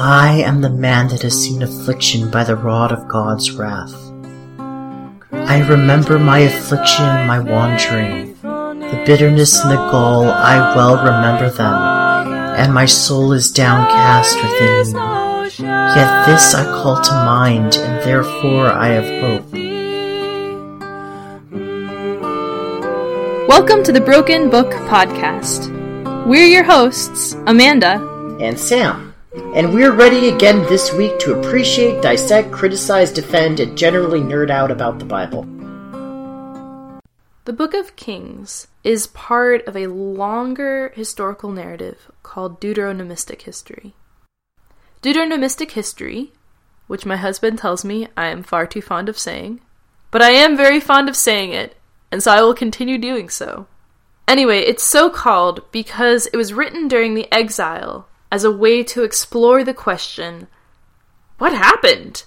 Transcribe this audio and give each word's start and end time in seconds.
I 0.00 0.42
am 0.44 0.60
the 0.60 0.70
man 0.70 1.08
that 1.08 1.22
has 1.22 1.42
seen 1.42 1.60
affliction 1.60 2.30
by 2.30 2.44
the 2.44 2.54
rod 2.54 2.92
of 2.92 3.08
God's 3.08 3.50
wrath. 3.50 3.92
I 5.32 5.66
remember 5.68 6.20
my 6.20 6.38
affliction 6.38 7.04
and 7.04 7.26
my 7.26 7.40
wandering. 7.40 8.36
The 8.42 9.02
bitterness 9.04 9.60
and 9.60 9.72
the 9.72 9.90
gall, 9.90 10.30
I 10.30 10.76
well 10.76 10.98
remember 10.98 11.50
them, 11.50 11.74
and 11.74 12.72
my 12.72 12.86
soul 12.86 13.32
is 13.32 13.50
downcast 13.50 14.36
within 14.36 14.92
me. 14.92 15.00
Yet 15.66 16.26
this 16.26 16.54
I 16.54 16.62
call 16.80 17.02
to 17.02 17.12
mind, 17.12 17.74
and 17.74 18.00
therefore 18.04 18.66
I 18.70 18.86
have 18.90 19.08
hope. 19.20 19.52
Welcome 23.48 23.82
to 23.82 23.90
the 23.90 24.00
Broken 24.00 24.48
Book 24.48 24.70
Podcast. 24.86 25.74
We're 26.24 26.46
your 26.46 26.62
hosts, 26.62 27.32
Amanda 27.48 27.98
and 28.40 28.56
Sam. 28.56 29.07
And 29.54 29.72
we're 29.72 29.92
ready 29.92 30.28
again 30.28 30.62
this 30.64 30.92
week 30.92 31.18
to 31.20 31.38
appreciate, 31.38 32.02
dissect, 32.02 32.52
criticize, 32.52 33.10
defend, 33.10 33.60
and 33.60 33.76
generally 33.76 34.20
nerd 34.20 34.50
out 34.50 34.70
about 34.70 34.98
the 34.98 35.04
Bible. 35.04 35.42
The 37.44 37.52
Book 37.52 37.72
of 37.72 37.96
Kings 37.96 38.66
is 38.84 39.06
part 39.06 39.66
of 39.66 39.76
a 39.76 39.86
longer 39.86 40.90
historical 40.94 41.50
narrative 41.50 42.10
called 42.22 42.60
Deuteronomistic 42.60 43.42
history. 43.42 43.94
Deuteronomistic 45.00 45.70
history, 45.70 46.32
which 46.86 47.06
my 47.06 47.16
husband 47.16 47.58
tells 47.58 47.84
me 47.84 48.08
I 48.16 48.26
am 48.26 48.42
far 48.42 48.66
too 48.66 48.82
fond 48.82 49.08
of 49.08 49.18
saying, 49.18 49.60
but 50.10 50.20
I 50.20 50.30
am 50.30 50.56
very 50.56 50.78
fond 50.78 51.08
of 51.08 51.16
saying 51.16 51.52
it, 51.52 51.76
and 52.12 52.22
so 52.22 52.32
I 52.32 52.42
will 52.42 52.54
continue 52.54 52.98
doing 52.98 53.28
so. 53.28 53.66
Anyway, 54.26 54.58
it's 54.58 54.84
so 54.84 55.08
called 55.08 55.70
because 55.72 56.26
it 56.26 56.36
was 56.36 56.52
written 56.52 56.86
during 56.86 57.14
the 57.14 57.32
exile 57.32 58.06
as 58.30 58.44
a 58.44 58.50
way 58.50 58.82
to 58.84 59.02
explore 59.02 59.64
the 59.64 59.74
question 59.74 60.48
what 61.38 61.52
happened? 61.52 62.24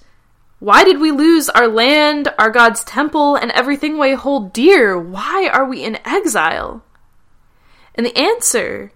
Why 0.58 0.84
did 0.84 1.00
we 1.00 1.10
lose 1.10 1.50
our 1.50 1.68
land, 1.68 2.32
our 2.38 2.50
God's 2.50 2.82
temple, 2.82 3.36
and 3.36 3.50
everything 3.50 3.98
we 3.98 4.14
hold 4.14 4.52
dear? 4.52 4.98
Why 4.98 5.50
are 5.52 5.66
we 5.66 5.84
in 5.84 5.98
exile? 6.06 6.82
And 7.94 8.06
the 8.06 8.16
answer 8.16 8.92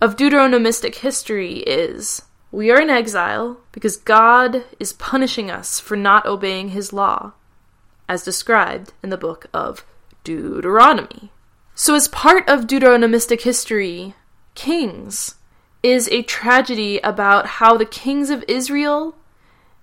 of 0.00 0.16
Deuteronomistic 0.16 0.96
history 0.96 1.58
is 1.58 2.22
we 2.50 2.70
are 2.70 2.80
in 2.80 2.90
exile 2.90 3.58
because 3.70 3.96
God 3.96 4.64
is 4.80 4.92
punishing 4.92 5.50
us 5.50 5.78
for 5.78 5.96
not 5.96 6.26
obeying 6.26 6.70
his 6.70 6.92
law, 6.92 7.32
as 8.08 8.24
described 8.24 8.92
in 9.02 9.10
the 9.10 9.16
book 9.16 9.46
of 9.52 9.84
Deuteronomy. 10.24 11.30
So, 11.74 11.94
as 11.94 12.08
part 12.08 12.48
of 12.48 12.66
Deuteronomistic 12.66 13.42
history, 13.42 14.14
Kings 14.54 15.36
is 15.82 16.08
a 16.08 16.22
tragedy 16.22 16.98
about 17.00 17.46
how 17.46 17.76
the 17.76 17.84
kings 17.84 18.30
of 18.30 18.44
Israel 18.46 19.16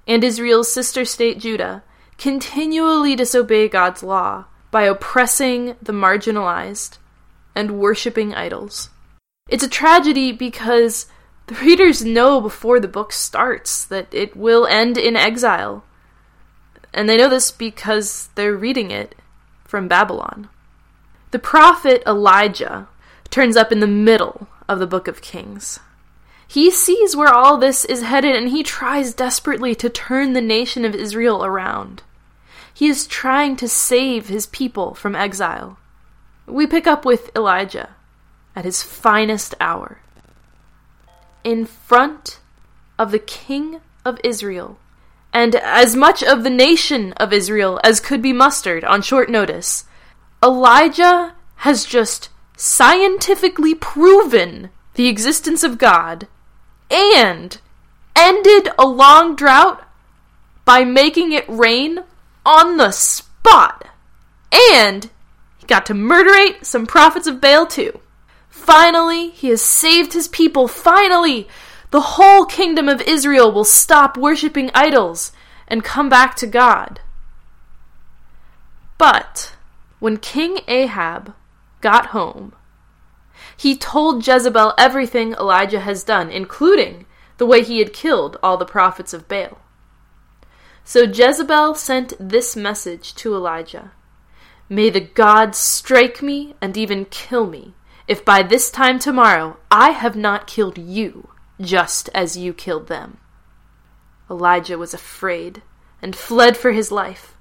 and 0.08 0.24
Israel's 0.24 0.72
sister 0.72 1.06
state 1.06 1.40
Judah 1.40 1.84
continually 2.18 3.16
disobey 3.16 3.68
God's 3.68 4.04
law 4.04 4.46
by 4.72 4.84
oppressing 4.84 5.76
the 5.82 5.94
marginalized 5.94 6.98
and 7.56 7.80
worshiping 7.80 8.34
idols. 8.34 8.90
It's 9.50 9.64
a 9.64 9.70
tragedy 9.70 10.32
because 10.32 11.08
the 11.48 11.56
readers 11.56 12.04
know 12.04 12.42
before 12.42 12.80
the 12.80 12.88
book 12.88 13.12
starts 13.14 13.86
that 13.86 14.08
it 14.14 14.36
will 14.36 14.68
end 14.68 14.98
in 14.98 15.16
exile. 15.16 15.84
And 16.94 17.08
they 17.08 17.18
know 17.18 17.30
this 17.30 17.52
because 17.52 18.30
they're 18.36 18.56
reading 18.56 18.92
it 18.92 19.16
from 19.64 19.88
Babylon. 19.88 20.50
The 21.32 21.40
prophet 21.40 22.04
Elijah 22.06 22.88
turns 23.30 23.58
up 23.58 23.72
in 23.72 23.80
the 23.80 23.88
middle 23.88 24.48
of 24.68 24.80
the 24.80 24.88
book 24.88 25.08
of 25.08 25.22
Kings. 25.22 25.80
He 26.48 26.72
sees 26.72 27.16
where 27.16 27.34
all 27.34 27.58
this 27.58 27.84
is 27.86 28.04
headed 28.04 28.36
and 28.36 28.50
he 28.50 28.64
tries 28.64 29.14
desperately 29.14 29.76
to 29.76 29.90
turn 29.90 30.34
the 30.34 30.42
nation 30.42 30.86
of 30.86 30.96
Israel 30.96 31.44
around. 31.44 32.04
He 32.74 32.88
is 32.88 33.08
trying 33.08 33.56
to 33.58 33.68
save 33.68 34.28
his 34.28 34.46
people 34.46 34.94
from 34.94 35.16
exile. 35.16 35.78
We 36.46 36.68
pick 36.68 36.88
up 36.88 37.04
with 37.04 37.36
Elijah 37.36 37.96
at 38.56 38.66
his 38.66 38.84
finest 38.84 39.56
hour. 39.60 40.00
In 41.44 41.66
front 41.66 42.40
of 42.98 43.12
the 43.12 43.20
king 43.20 43.82
of 44.06 44.20
Israel, 44.24 44.78
and 45.34 45.56
as 45.56 45.96
much 45.96 46.24
of 46.24 46.44
the 46.44 46.50
nation 46.50 47.14
of 47.14 47.34
Israel 47.34 47.80
as 47.84 48.00
could 48.00 48.22
be 48.22 48.34
mustered 48.34 48.84
on 48.84 49.02
short 49.02 49.30
notice, 49.30 49.86
Elijah 50.42 51.36
has 51.58 51.86
just 51.86 52.30
scientifically 52.58 53.76
proven 53.76 54.70
the 54.96 55.08
existence 55.08 55.64
of 55.64 55.78
God 55.78 56.28
and 56.90 57.60
ended 58.16 58.70
a 58.78 58.86
long 58.86 59.36
drought 59.36 59.88
by 60.66 60.84
making 60.84 61.32
it 61.32 61.46
rain 61.48 62.00
on 62.46 62.78
the 62.78 62.92
spot. 62.92 63.88
And 64.74 65.10
he 65.60 65.68
got 65.68 65.86
to 65.86 65.94
murderate 65.94 66.66
some 66.66 66.88
prophets 66.88 67.28
of 67.28 67.40
Baal 67.40 67.68
too. 67.68 68.00
Finally, 68.50 69.30
he 69.30 69.50
has 69.50 69.62
saved 69.62 70.14
his 70.14 70.28
people. 70.28 70.68
Finally, 70.68 71.48
the 71.92 72.02
whole 72.02 72.46
kingdom 72.46 72.90
of 72.90 73.02
Israel 73.02 73.52
will 73.52 73.64
stop 73.64 74.18
worshipping 74.18 74.72
idols 74.74 75.32
and 75.68 75.84
come 75.84 76.10
back 76.10 76.36
to 76.36 76.48
God. 76.48 77.02
But 78.98 79.54
when 80.00 80.18
King 80.18 80.60
Ahab 80.68 81.34
got 81.82 82.08
home, 82.08 82.54
he 83.56 83.78
told 83.78 84.26
Jezebel 84.26 84.74
everything 84.78 85.34
Elijah 85.34 85.80
has 85.80 86.04
done, 86.04 86.30
including 86.30 87.06
the 87.38 87.46
way 87.46 87.64
he 87.64 87.80
had 87.80 87.94
killed 87.94 88.38
all 88.42 88.58
the 88.58 88.66
prophets 88.66 89.14
of 89.14 89.28
Baal. 89.28 89.60
So 90.84 91.04
Jezebel 91.04 91.76
sent 91.76 92.14
this 92.20 92.56
message 92.56 93.14
to 93.16 93.36
Elijah 93.36 93.92
May 94.70 94.90
the 94.90 95.02
gods 95.02 95.58
strike 95.58 96.22
me 96.22 96.56
and 96.62 96.76
even 96.76 97.06
kill 97.06 97.48
me, 97.48 97.74
if 98.08 98.26
by 98.26 98.44
this 98.44 98.70
time 98.70 99.00
tomorrow 99.00 99.58
I 99.72 99.92
have 99.92 100.16
not 100.16 100.48
killed 100.48 100.78
you, 100.78 101.30
just 101.62 102.10
as 102.14 102.38
you 102.38 102.54
killed 102.54 102.88
them. 102.88 103.18
Elijah 104.30 104.78
was 104.78 104.94
afraid 104.94 105.62
and 106.02 106.16
fled 106.16 106.58
for 106.58 106.72
his 106.72 106.92
life. 106.92 107.38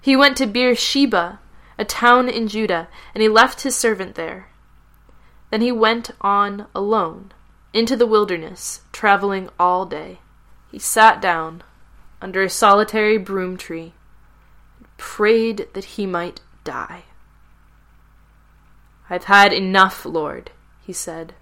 He 0.00 0.14
went 0.14 0.36
to 0.38 0.46
Beersheba 0.46 1.40
a 1.82 1.84
town 1.84 2.28
in 2.28 2.46
Judah, 2.46 2.86
and 3.12 3.22
he 3.22 3.28
left 3.28 3.62
his 3.62 3.76
servant 3.76 4.14
there. 4.14 4.48
Then 5.50 5.60
he 5.60 5.72
went 5.72 6.12
on 6.20 6.66
alone 6.76 7.32
into 7.74 7.96
the 7.96 8.06
wilderness, 8.06 8.82
traveling 8.92 9.50
all 9.58 9.84
day. 9.84 10.20
He 10.70 10.78
sat 10.78 11.20
down 11.20 11.64
under 12.22 12.40
a 12.40 12.48
solitary 12.48 13.18
broom 13.18 13.56
tree 13.56 13.94
and 14.78 14.96
prayed 14.96 15.66
that 15.74 15.96
he 15.96 16.06
might 16.06 16.40
die. 16.62 17.02
I've 19.10 19.24
had 19.24 19.52
enough, 19.52 20.06
Lord, 20.06 20.52
he 20.86 20.92
said. 20.92 21.34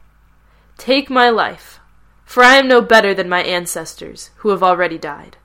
Take 0.78 1.10
my 1.10 1.28
life, 1.28 1.80
for 2.24 2.42
I 2.42 2.54
am 2.54 2.66
no 2.66 2.80
better 2.80 3.12
than 3.12 3.28
my 3.28 3.42
ancestors, 3.42 4.30
who 4.36 4.48
have 4.48 4.62
already 4.62 4.96
died. 4.96 5.36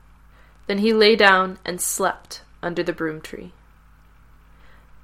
Then 0.68 0.78
he 0.78 0.94
lay 0.94 1.18
down 1.18 1.60
and 1.66 1.82
slept 1.82 2.44
under 2.64 2.82
the 2.82 2.94
broom 2.94 3.20
tree. 3.20 3.52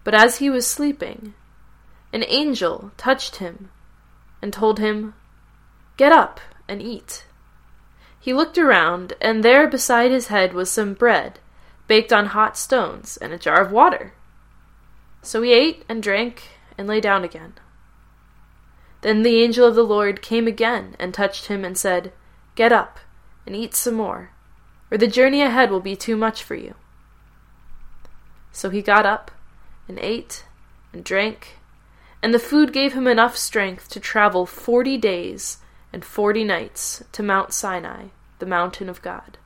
But 0.04 0.14
as 0.14 0.38
he 0.38 0.50
was 0.50 0.66
sleeping, 0.66 1.34
an 2.14 2.24
angel 2.28 2.92
touched 2.98 3.38
him 3.38 3.70
and 4.42 4.52
told 4.52 4.80
him, 4.80 5.14
Get 5.98 6.12
up 6.12 6.40
and 6.68 6.82
eat. 6.82 7.26
He 8.20 8.34
looked 8.34 8.58
around, 8.58 9.14
and 9.22 9.44
there 9.44 9.68
beside 9.68 10.12
his 10.12 10.28
head 10.28 10.54
was 10.54 10.72
some 10.72 10.94
bread, 10.94 11.40
baked 11.88 12.14
on 12.14 12.28
hot 12.28 12.58
stones, 12.58 13.18
and 13.18 13.34
a 13.34 13.38
jar 13.38 13.62
of 13.62 13.72
water. 13.72 14.14
So 15.22 15.42
he 15.42 15.54
ate 15.54 15.84
and 15.88 16.02
drank 16.02 16.50
and 16.78 16.88
lay 16.88 17.02
down 17.02 17.24
again. 17.24 17.54
Then 19.02 19.24
the 19.24 19.42
angel 19.42 19.68
of 19.68 19.76
the 19.76 19.84
Lord 19.84 20.22
came 20.22 20.48
again 20.48 20.96
and 21.00 21.14
touched 21.14 21.48
him 21.48 21.66
and 21.66 21.78
said, 21.78 22.14
Get 22.56 22.72
up 22.72 23.00
and 23.46 23.56
eat 23.56 23.74
some 23.76 23.96
more, 23.96 24.32
or 24.92 24.98
the 24.98 25.08
journey 25.08 25.42
ahead 25.42 25.72
will 25.72 25.80
be 25.80 25.96
too 25.96 26.16
much 26.16 26.44
for 26.44 26.56
you. 26.56 26.76
So 28.52 28.70
he 28.70 28.82
got 28.82 29.06
up 29.06 29.32
and 29.92 30.00
ate 30.00 30.46
and 30.94 31.04
drank, 31.04 31.60
and 32.24 32.34
the 32.34 32.40
food 32.40 32.72
gave 32.72 32.94
him 32.94 33.08
enough 33.08 33.36
strength 33.36 33.90
to 33.90 34.00
travel 34.00 34.46
forty 34.46 34.98
days 34.98 35.58
and 35.92 36.06
forty 36.06 36.46
nights 36.46 37.04
to 37.12 37.22
Mount 37.22 37.52
Sinai, 37.52 38.06
the 38.40 38.46
mountain 38.46 38.88
of 38.88 39.02
God. 39.02 39.38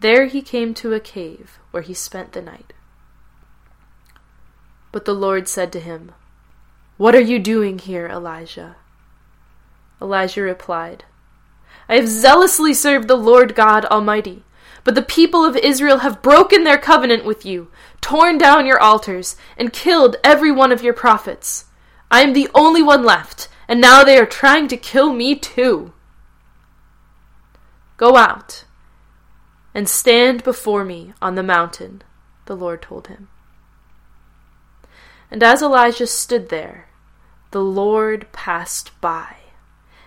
There 0.00 0.24
he 0.24 0.40
came 0.40 0.72
to 0.74 0.94
a 0.94 1.00
cave 1.00 1.58
where 1.70 1.82
he 1.82 1.92
spent 1.92 2.32
the 2.32 2.40
night. 2.40 2.72
But 4.90 5.04
the 5.04 5.14
Lord 5.14 5.48
said 5.48 5.70
to 5.72 5.80
him, 5.80 6.12
What 6.96 7.14
are 7.14 7.20
you 7.20 7.38
doing 7.38 7.78
here, 7.78 8.08
Elijah? 8.08 8.76
Elijah 10.00 10.40
replied, 10.40 11.04
I 11.90 11.96
have 11.96 12.08
zealously 12.08 12.72
served 12.72 13.06
the 13.06 13.16
Lord 13.16 13.54
God 13.54 13.84
Almighty. 13.84 14.44
But 14.84 14.94
the 14.94 15.02
people 15.02 15.44
of 15.44 15.56
Israel 15.56 15.98
have 15.98 16.22
broken 16.22 16.64
their 16.64 16.78
covenant 16.78 17.24
with 17.24 17.44
you, 17.44 17.68
torn 18.00 18.38
down 18.38 18.66
your 18.66 18.80
altars, 18.80 19.36
and 19.56 19.72
killed 19.72 20.16
every 20.24 20.50
one 20.50 20.72
of 20.72 20.82
your 20.82 20.94
prophets. 20.94 21.66
I 22.10 22.22
am 22.22 22.32
the 22.32 22.48
only 22.54 22.82
one 22.82 23.04
left, 23.04 23.48
and 23.66 23.80
now 23.80 24.02
they 24.02 24.18
are 24.18 24.26
trying 24.26 24.68
to 24.68 24.76
kill 24.76 25.12
me 25.12 25.34
too. 25.34 25.92
Go 27.96 28.16
out 28.16 28.64
and 29.74 29.88
stand 29.88 30.42
before 30.42 30.84
me 30.84 31.12
on 31.20 31.34
the 31.34 31.42
mountain, 31.42 32.02
the 32.46 32.56
Lord 32.56 32.82
told 32.82 33.08
him. 33.08 33.28
And 35.30 35.42
as 35.42 35.62
Elijah 35.62 36.06
stood 36.06 36.48
there, 36.48 36.88
the 37.50 37.62
Lord 37.62 38.30
passed 38.32 38.98
by, 39.00 39.36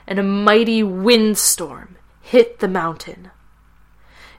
and 0.08 0.18
a 0.18 0.24
mighty 0.24 0.82
windstorm 0.82 1.98
hit 2.22 2.60
the 2.60 2.68
mountain. 2.68 3.32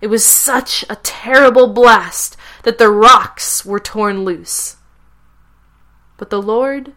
It 0.02 0.10
was 0.10 0.24
such 0.24 0.84
a 0.90 0.96
terrible 0.96 1.68
blast 1.68 2.36
that 2.64 2.78
the 2.78 2.90
rocks 2.90 3.64
were 3.64 3.78
torn 3.78 4.24
loose. 4.24 4.76
But 6.16 6.28
the 6.28 6.42
Lord 6.42 6.94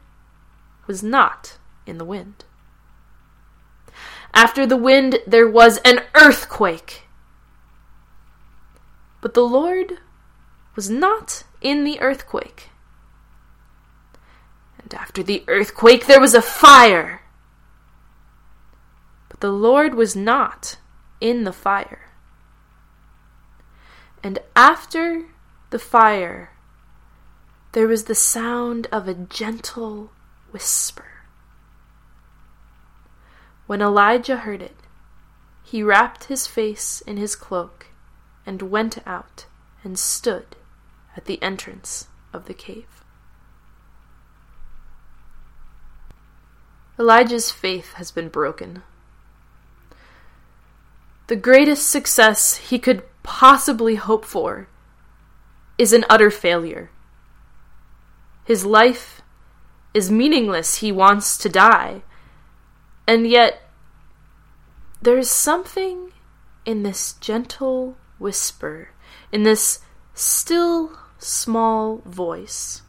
was 0.87 1.03
not 1.03 1.59
in 1.85 1.99
the 1.99 2.03
wind. 2.03 2.45
After 4.33 4.65
the 4.65 4.75
wind, 4.75 5.19
there 5.27 5.47
was 5.47 5.77
an 5.85 5.99
earthquake. 6.15 7.03
But 9.21 9.35
the 9.35 9.45
Lord 9.45 9.99
was 10.75 10.89
not 10.89 11.43
in 11.61 11.83
the 11.83 12.01
earthquake. 12.01 12.71
And 14.79 14.91
after 14.95 15.21
the 15.21 15.43
earthquake, 15.47 16.07
there 16.07 16.19
was 16.19 16.33
a 16.33 16.41
fire. 16.41 17.21
But 19.29 19.41
the 19.41 19.51
Lord 19.51 19.93
was 19.93 20.15
not 20.15 20.77
in 21.21 21.43
the 21.43 21.53
fire. 21.53 22.14
And 24.25 24.39
after 24.55 25.27
the 25.69 25.77
fire, 25.77 26.49
there 27.73 27.85
was 27.85 28.05
the 28.05 28.15
sound 28.15 28.87
of 28.91 29.07
a 29.07 29.13
gentle 29.13 30.09
whisper. 30.49 31.27
When 33.67 33.83
Elijah 33.83 34.37
heard 34.37 34.63
it, 34.63 34.77
he 35.61 35.83
wrapped 35.83 36.23
his 36.23 36.47
face 36.47 37.01
in 37.01 37.17
his 37.17 37.35
cloak 37.35 37.85
and 38.47 38.63
went 38.63 38.97
out 39.05 39.45
and 39.83 39.99
stood 39.99 40.55
at 41.15 41.25
the 41.25 41.39
entrance 41.43 42.07
of 42.33 42.45
the 42.45 42.55
cave. 42.55 43.03
Elijah's 46.97 47.51
faith 47.51 47.93
has 47.93 48.09
been 48.09 48.29
broken. 48.29 48.81
The 51.27 51.35
greatest 51.35 51.89
success 51.89 52.57
he 52.57 52.77
could 52.77 53.03
possibly 53.23 53.95
hope 53.95 54.25
for 54.25 54.67
is 55.77 55.91
an 55.91 56.05
utter 56.09 56.29
failure. 56.29 56.91
His 58.45 58.65
life 58.65 59.21
is 59.93 60.11
meaningless. 60.11 60.77
He 60.77 60.91
wants 60.91 61.37
to 61.39 61.49
die. 61.49 62.03
And 63.07 63.27
yet, 63.27 63.61
there's 65.01 65.29
something 65.29 66.11
in 66.65 66.83
this 66.83 67.13
gentle 67.13 67.97
whisper, 68.19 68.89
in 69.31 69.43
this 69.43 69.79
still 70.13 70.97
small 71.17 71.97
voice, 72.05 72.83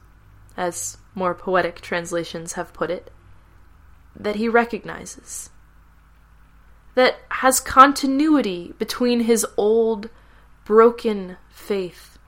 as 0.57 0.99
more 1.15 1.35
poetic 1.35 1.81
translations 1.81 2.53
have 2.53 2.73
put 2.73 2.91
it, 2.91 3.11
that 4.15 4.37
he 4.37 4.49
recognizes. 4.49 5.51
That 6.95 7.17
has 7.41 7.61
continuity 7.61 8.73
between 8.79 9.21
his 9.21 9.45
old, 9.59 10.09
broken 10.65 11.37
faith 11.51 12.19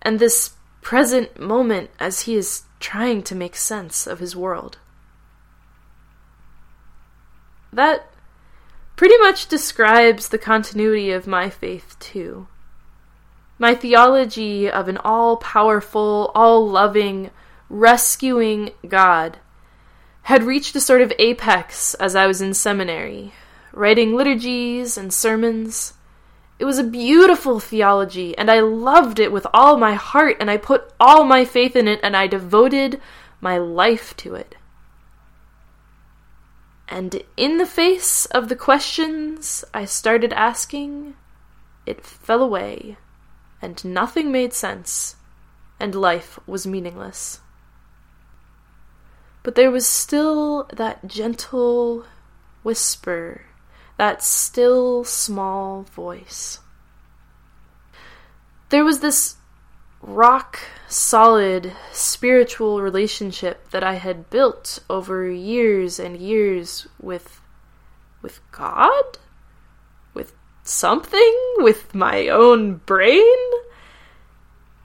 and 0.00 0.18
this 0.18 0.52
present 0.80 1.38
moment 1.38 1.90
as 2.00 2.22
he 2.22 2.34
is 2.34 2.62
trying 2.80 3.22
to 3.22 3.34
make 3.34 3.54
sense 3.54 4.06
of 4.06 4.20
his 4.20 4.34
world. 4.34 4.78
That 7.72 8.10
pretty 8.96 9.16
much 9.18 9.48
describes 9.48 10.28
the 10.28 10.38
continuity 10.38 11.10
of 11.10 11.26
my 11.26 11.50
faith, 11.50 11.96
too. 12.00 12.48
My 13.58 13.74
theology 13.74 14.68
of 14.68 14.88
an 14.88 14.96
all 14.96 15.36
powerful, 15.36 16.32
all 16.34 16.66
loving, 16.66 17.30
rescuing 17.68 18.70
God 18.88 19.38
had 20.22 20.42
reached 20.42 20.74
a 20.74 20.80
sort 20.80 21.02
of 21.02 21.12
apex 21.18 21.94
as 21.94 22.16
I 22.16 22.26
was 22.26 22.40
in 22.40 22.54
seminary, 22.54 23.32
writing 23.72 24.14
liturgies 24.14 24.96
and 24.96 25.12
sermons. 25.12 25.94
It 26.58 26.64
was 26.64 26.78
a 26.78 26.84
beautiful 26.84 27.58
theology, 27.58 28.36
and 28.38 28.50
I 28.50 28.60
loved 28.60 29.18
it 29.18 29.32
with 29.32 29.46
all 29.52 29.76
my 29.76 29.94
heart, 29.94 30.36
and 30.38 30.50
I 30.50 30.56
put 30.56 30.92
all 31.00 31.24
my 31.24 31.44
faith 31.44 31.74
in 31.74 31.88
it, 31.88 32.00
and 32.02 32.16
I 32.16 32.26
devoted 32.26 33.00
my 33.40 33.58
life 33.58 34.16
to 34.18 34.34
it. 34.34 34.54
And 36.88 37.22
in 37.36 37.56
the 37.56 37.66
face 37.66 38.26
of 38.26 38.48
the 38.48 38.56
questions 38.56 39.64
I 39.72 39.86
started 39.86 40.32
asking, 40.34 41.14
it 41.86 42.04
fell 42.04 42.42
away, 42.42 42.98
and 43.60 43.82
nothing 43.84 44.30
made 44.30 44.52
sense, 44.52 45.16
and 45.80 45.94
life 45.94 46.38
was 46.46 46.66
meaningless. 46.66 47.40
But 49.42 49.54
there 49.54 49.70
was 49.70 49.86
still 49.86 50.68
that 50.72 51.06
gentle 51.08 52.04
whisper, 52.62 53.46
that 54.02 54.20
still 54.20 55.04
small 55.04 55.82
voice. 55.82 56.58
There 58.70 58.84
was 58.84 58.98
this 58.98 59.36
rock 60.00 60.58
solid 60.88 61.72
spiritual 61.92 62.82
relationship 62.82 63.70
that 63.70 63.84
I 63.84 63.94
had 63.94 64.28
built 64.28 64.80
over 64.90 65.30
years 65.30 66.00
and 66.00 66.16
years 66.16 66.88
with 67.00 67.40
with 68.22 68.40
God? 68.50 69.18
With 70.14 70.32
something? 70.64 71.34
With 71.58 71.94
my 71.94 72.26
own 72.26 72.78
brain 72.78 73.38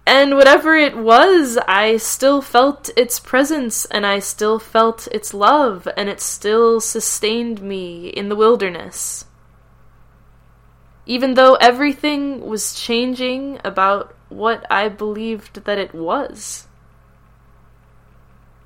and 0.08 0.36
whatever 0.36 0.76
it 0.76 0.98
was 0.98 1.58
I 1.68 1.98
still 1.98 2.42
felt 2.42 2.90
its 2.98 3.20
presence 3.20 3.86
and 3.86 4.06
I 4.06 4.20
still 4.20 4.58
felt 4.58 5.08
its 5.12 5.34
love 5.34 5.88
and 5.96 6.10
it 6.10 6.22
still 6.22 6.80
sustained 6.82 7.62
me 7.62 8.08
in 8.08 8.30
the 8.30 8.36
wilderness 8.36 9.26
even 11.08 11.36
though 11.36 11.56
everything 11.56 12.46
was 12.46 12.74
changing 12.74 13.60
about 13.64 14.14
what 14.28 14.66
I 14.70 14.90
believed 14.90 15.64
that 15.64 15.78
it 15.78 15.96
was. 15.96 16.68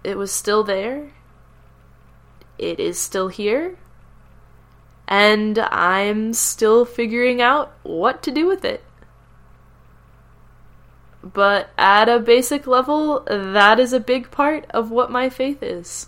It 0.03 0.17
was 0.17 0.31
still 0.31 0.63
there. 0.63 1.11
It 2.57 2.79
is 2.79 2.97
still 2.97 3.27
here. 3.27 3.77
And 5.07 5.59
I'm 5.59 6.33
still 6.33 6.83
figuring 6.83 7.41
out 7.41 7.73
what 7.83 8.23
to 8.23 8.31
do 8.31 8.47
with 8.47 8.65
it. 8.65 8.83
But 11.23 11.69
at 11.77 12.09
a 12.09 12.19
basic 12.19 12.65
level, 12.65 13.23
that 13.27 13.79
is 13.79 13.93
a 13.93 13.99
big 13.99 14.31
part 14.31 14.65
of 14.71 14.89
what 14.89 15.11
my 15.11 15.29
faith 15.29 15.61
is. 15.61 16.07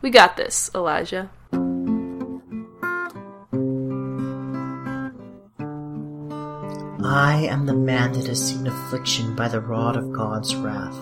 We 0.00 0.10
got 0.10 0.36
this, 0.36 0.70
Elijah. 0.74 1.30
I 7.02 7.46
am 7.50 7.66
the 7.66 7.74
man 7.74 8.12
that 8.12 8.26
has 8.26 8.48
seen 8.48 8.66
affliction 8.66 9.34
by 9.34 9.48
the 9.48 9.60
rod 9.60 9.96
of 9.96 10.12
God's 10.12 10.54
wrath. 10.54 10.96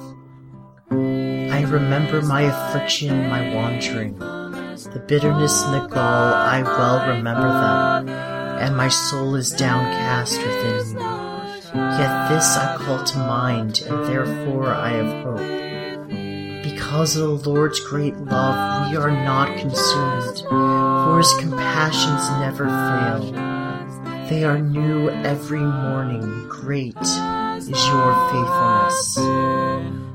I 0.91 1.63
remember 1.69 2.23
my 2.23 2.43
affliction, 2.43 3.29
my 3.29 3.55
wandering, 3.55 4.19
the 4.19 5.05
bitterness 5.07 5.63
and 5.65 5.75
the 5.75 5.87
gall, 5.87 6.33
I 6.35 6.63
well 6.63 7.09
remember 7.09 7.49
them, 7.49 8.09
and 8.09 8.77
my 8.77 8.89
soul 8.89 9.35
is 9.35 9.51
downcast 9.53 10.39
within 10.39 10.95
me. 10.95 11.08
Yet 11.75 12.29
this 12.29 12.57
I 12.57 12.77
call 12.79 13.05
to 13.05 13.19
mind, 13.19 13.83
and 13.87 14.05
therefore 14.07 14.69
I 14.69 14.91
have 14.91 15.25
hope. 15.25 15.59
Because 16.63 17.17
of 17.17 17.43
the 17.43 17.51
Lord's 17.51 17.81
great 17.81 18.17
love, 18.17 18.91
we 18.91 18.97
are 18.97 19.11
not 19.11 19.57
consumed, 19.59 20.45
for 20.49 21.19
his 21.19 21.33
compassions 21.35 22.29
never 22.41 22.67
fail. 22.67 23.33
They 24.29 24.45
are 24.45 24.59
new 24.59 25.11
every 25.11 25.61
morning. 25.61 26.49
Great 26.49 26.97
is 26.97 27.69
your 27.69 28.15
faithfulness. 28.31 29.19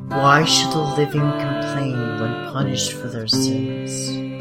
Why 0.07 0.45
should 0.45 0.71
the 0.71 0.81
living 0.97 1.31
complain 1.39 2.19
when 2.19 2.51
punished 2.53 2.93
for 2.93 3.07
their 3.07 3.27
sins? 3.27 4.32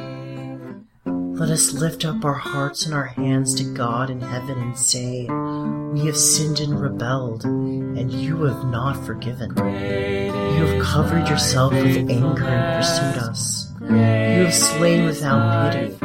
Let 1.43 1.51
us 1.51 1.73
lift 1.73 2.05
up 2.05 2.25
our 2.25 2.35
hearts 2.35 2.87
and 2.87 2.95
our 2.95 3.07
hands 3.07 3.57
to 3.57 3.65
God 3.65 4.11
in 4.11 4.21
heaven 4.21 4.61
and 4.61 4.79
say, 4.79 5.27
We 5.27 6.07
have 6.07 6.17
sinned 6.17 6.61
and 6.61 6.81
rebelled, 6.81 7.45
and 7.45 8.13
you 8.13 8.45
have 8.45 8.65
not 8.67 9.05
forgiven. 9.05 9.51
You 9.57 10.67
have 10.67 10.85
covered 10.85 11.29
yourself 11.29 11.73
with 11.73 11.97
anger 12.09 12.45
and 12.45 12.81
pursued 12.81 13.29
us. 13.29 13.73
You 13.81 13.97
have 13.97 14.55
slain 14.55 15.05
without 15.05 15.73
pity. 15.73 15.97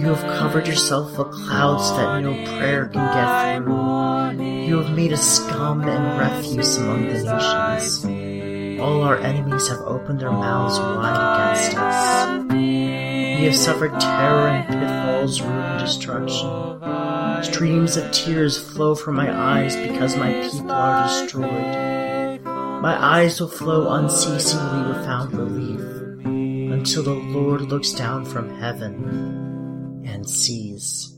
You 0.00 0.14
have 0.14 0.38
covered 0.38 0.66
yourself 0.66 1.18
with 1.18 1.32
clouds 1.32 1.90
that 1.98 2.22
no 2.22 2.32
prayer 2.56 2.86
can 2.86 3.12
get 3.12 3.58
through. 3.58 4.42
You 4.64 4.78
have 4.80 4.96
made 4.96 5.12
a 5.12 5.18
scum 5.18 5.82
and 5.82 6.18
refuse 6.18 6.78
among 6.78 7.08
the 7.08 7.22
nations. 7.24 8.80
All 8.80 9.02
our 9.02 9.18
enemies 9.18 9.68
have 9.68 9.80
opened 9.80 10.20
their 10.20 10.32
mouths 10.32 10.78
wide 10.78 11.58
against 11.58 11.76
us. 11.76 12.71
We 13.42 13.46
have 13.46 13.56
suffered 13.56 14.00
terror 14.00 14.46
and 14.46 14.68
pitfalls, 14.68 15.40
ruin, 15.42 15.56
and 15.56 15.80
destruction. 15.80 17.42
Streams 17.42 17.96
of 17.96 18.12
tears 18.12 18.56
flow 18.56 18.94
from 18.94 19.16
my 19.16 19.36
eyes 19.36 19.74
because 19.74 20.16
my 20.16 20.32
people 20.32 20.70
are 20.70 21.08
destroyed. 21.08 22.40
My 22.44 22.96
eyes 22.96 23.40
will 23.40 23.48
flow 23.48 23.90
unceasingly 23.94 24.90
without 24.90 25.32
relief 25.32 25.80
until 26.24 27.02
the 27.02 27.14
Lord 27.14 27.62
looks 27.62 27.90
down 27.90 28.24
from 28.24 28.48
heaven 28.60 30.04
and 30.06 30.30
sees. 30.30 31.12